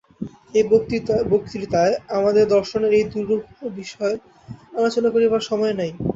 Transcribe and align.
এই 0.53 0.63
বক্তৃতায় 1.33 1.93
আমাদের 2.17 2.45
দর্শনের 2.55 2.91
এই 2.93 3.05
দুরূহ 3.13 3.41
বিষয় 3.75 4.15
আলোচনা 4.77 5.09
করিবার 5.11 5.41
সময় 5.49 5.73
নাই। 5.79 5.91